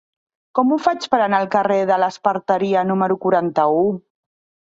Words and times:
Com 0.59 0.71
ho 0.71 0.77
faig 0.85 1.03
per 1.15 1.19
anar 1.25 1.41
al 1.43 1.49
carrer 1.57 1.77
de 1.91 1.99
l'Esparteria 2.03 2.83
número 2.93 3.19
quaranta-u? 3.27 3.85